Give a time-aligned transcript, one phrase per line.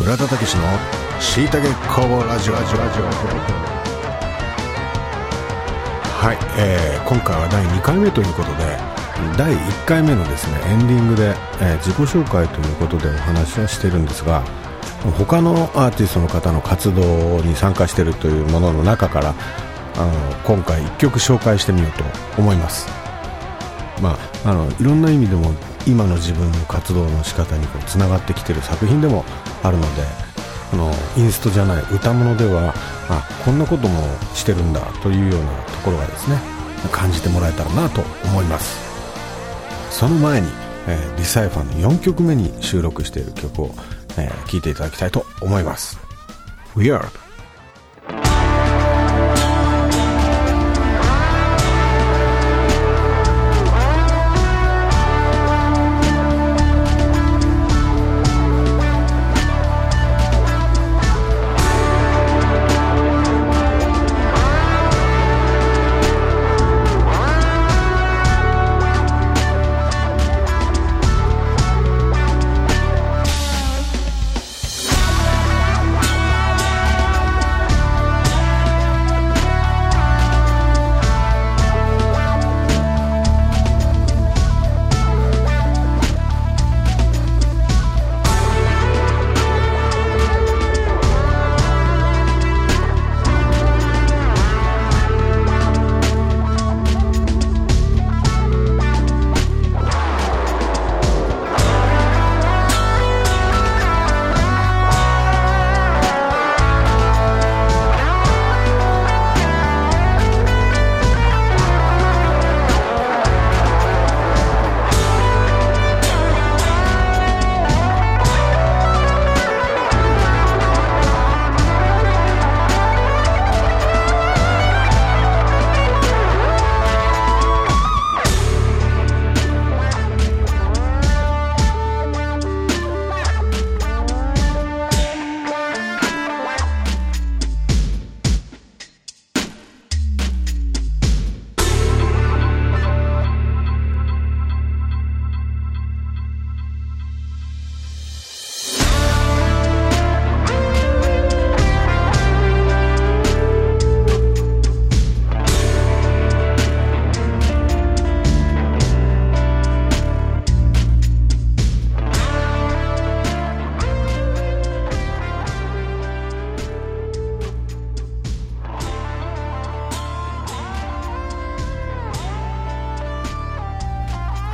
[0.00, 0.40] 村田武の
[1.20, 2.62] しいたけ工房ラジオは
[6.32, 8.78] い、えー、今回は第2回目ということで
[9.36, 14.42] 第1回目のですねエンディングで、えー、自己紹介ということでお話はしてるんですが
[15.18, 19.34] 他のアーティストの方の活動に参加しているというものの中から
[19.96, 20.12] あの
[20.46, 22.04] 今回1曲紹介してみようと
[22.40, 22.99] 思います
[24.00, 25.52] まああのいろんな意味でも
[25.86, 29.24] 今の自分の活動の仕方にこうつながってきてる作品でも
[29.62, 30.02] あるので
[30.70, 32.72] このインストじゃない歌物では
[33.08, 34.00] あこんなことも
[34.34, 36.38] してるんだというようなところがですね
[36.92, 38.90] 感じてもらえたらなと思います。
[39.90, 40.48] その前に、
[40.86, 43.74] えー、リサイファーの4曲目に収録している曲を、
[44.16, 45.98] えー、いていただきたいと思います。
[46.74, 47.29] Weird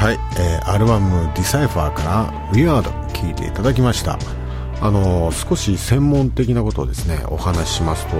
[0.00, 4.18] はい、えー、アルバム「ディサイファーから「Weird」聴いていただきました。
[4.80, 8.16] あのー、少し専門的なことをですねお話ししますと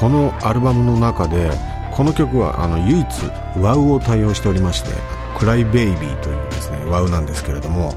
[0.00, 1.50] このアルバムの中で
[1.90, 3.06] この曲はあの唯一
[3.58, 4.88] WOW を対応しておりまして
[5.38, 7.94] 「クライベイビーというですね WOW なんですけれども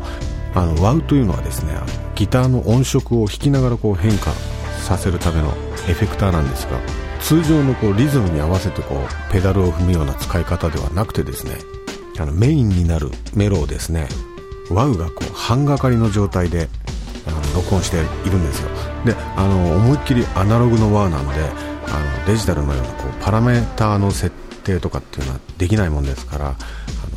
[0.53, 1.75] あの WOW というのはですね
[2.15, 4.33] ギターの音色を弾きながらこう変化
[4.81, 5.53] させるための
[5.87, 6.77] エフェクターなんですが
[7.21, 11.82] 通常のこうリズムに合わせてこうペダルを踏むような使い方ではなくてですね
[12.19, 14.07] あのメインになるメロをですね。
[14.69, 16.69] WOW がこう半がかりの状態で
[17.27, 18.69] あの録音しているんですよ。
[19.05, 21.33] であの思いっきりアナログの WOW なんで
[21.87, 24.31] あのデジタルのようなこうパラメーターの設
[24.63, 26.57] 定とかっていうのはできないもんですからあの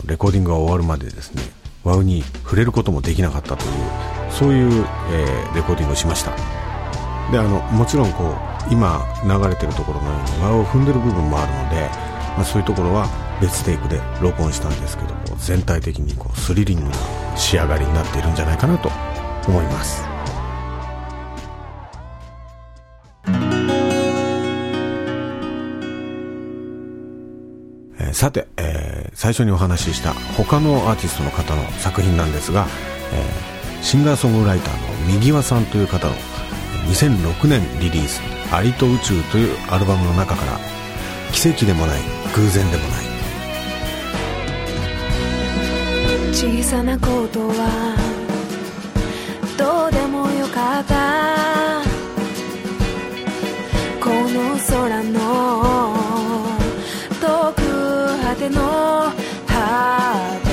[0.07, 1.43] レコーディングが終わるまでですね
[1.85, 3.71] WOW に触れることもできなかったという
[4.31, 6.33] そういう、えー、レコーディングをしました。
[7.31, 8.35] であのもちろんこ
[8.71, 11.89] う今流れてるところのように WOW を踏んでる部分もあるので、
[12.37, 13.09] まあ、そういうところは
[13.41, 16.97] 別テイクで録音したんですけども全体的にこうスリリングな
[17.37, 18.91] 仕上がりになっているんじゃないかなと
[19.49, 20.03] 思います。
[27.99, 32.67] えさて、えー、最初にお話しした他のアーティストの方の作品なんですが、
[33.13, 36.15] えー、シンガーソングライターの右輪さんという方の
[36.89, 38.21] 2006年リリース
[38.53, 40.59] 「アリと宇宙」というアルバムの中から
[41.33, 42.01] 奇跡でもない
[42.35, 43.06] 偶然でもない
[46.33, 47.97] 小さなことは
[49.57, 51.83] どうでもよかった。
[54.01, 55.19] この空の
[57.21, 57.61] 遠く
[58.23, 59.13] 果ての
[59.47, 60.46] 果て。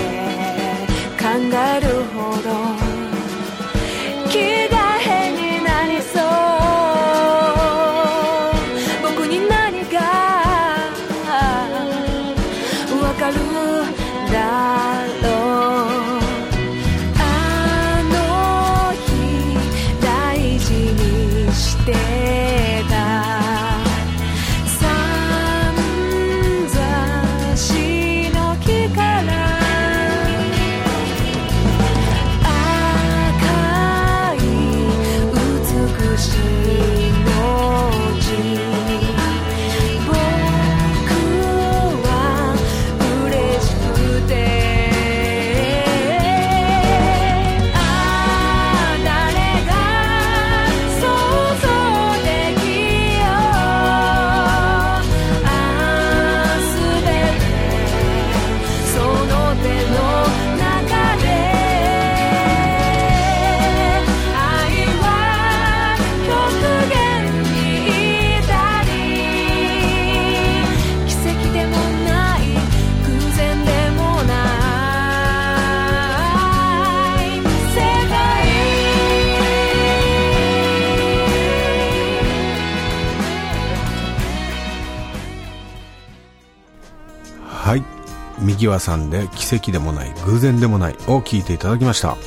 [88.63, 92.17] 右輪さんで奇跡でもない偶然でもないを聴いていただきました。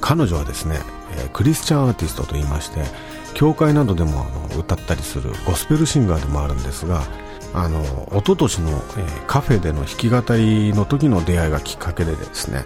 [0.00, 0.80] 彼女はですね
[1.32, 2.82] クリスチャンアーティストと言いまして
[3.34, 7.02] 教会などでもあの歌ったりするゴスペルシンガーでもあるんですが
[7.54, 12.64] あの一昨年の、え、カフェでの弾き語りの時の出会いがきっかけでですね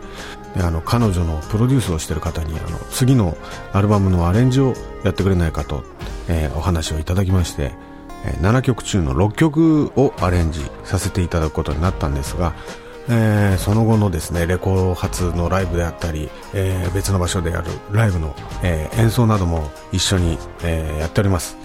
[0.54, 3.36] であの彼女のプロデュースをしてる方にあの次の
[3.72, 4.74] アルバムのアレンジを
[5.04, 5.84] やってくれないかと、
[6.28, 7.72] えー、お話をいただきまして、
[8.40, 12.54] 7曲中の6曲をアレンジさせていただくことになったんですが、
[13.08, 21.56] えー、その後のですねレコ発のライブであったり、えー、別の場所でやるライブの、えー、演奏なども一緒に、え、やっております。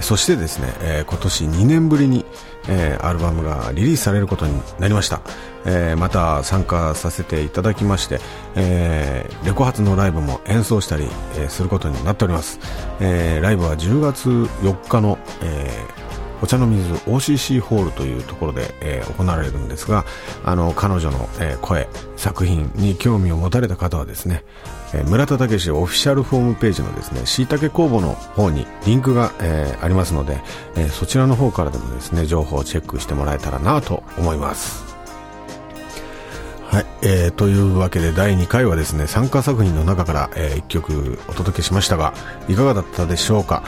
[0.00, 2.24] そしてですね、えー、今年2年ぶりに、
[2.68, 5.20] えー、アルバムがリリースされることになりました、
[5.64, 8.20] えー、また参加させていただきまして、
[8.54, 12.60] えレコ発のライブも演奏したり、えすることになっております、
[13.00, 15.68] えライブは10月4日の、え
[16.40, 20.04] お茶の水 OCC ホールというところで、えー、行われるんですが
[20.44, 24.44] あの彼女の、えー、声作品に興味を持たれた方はですね、
[24.94, 30.40] えー、村田武史オフィシャルホームページのですねしいたけ工房の方にリンクが、えー、ありますので、
[30.76, 34.88] えー、そちらの方からでもですね情報をチェックしてもらえたらなと思います。
[36.70, 42.12] はい、えー、というわけで第2回はですね参加作品の中から、えー、1曲お届けしましたが
[42.46, 43.62] いかがだったでしょうか？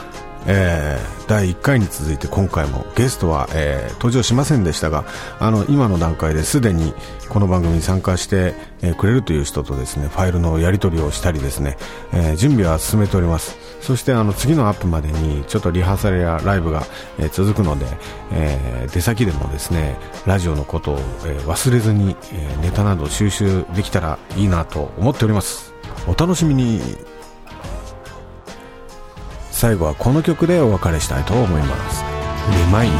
[0.46, 5.04] えー、第1回に続いて今回もゲストは、えー、登場しませんでしたが
[5.38, 6.94] あの今の段階ですでに
[7.28, 11.76] この番組に参加して、えー、くれるという人とですねファイルのやり取りをしたりですね、
[12.12, 13.56] え準備は進めております。
[13.80, 16.84] そしてあの次のアップまでにちょっとリハーサルやライブが、
[17.18, 17.86] え続くので、
[18.32, 19.96] え出先でもですね
[20.26, 25.72] ラジオのことを、え忘れずに、えネタなど収集できたらいいなと思っております。
[26.08, 27.09] お楽しみに。
[29.60, 32.02] 最後はこの曲でお別れしたいと思います
[32.50, 32.96] 「リマインド」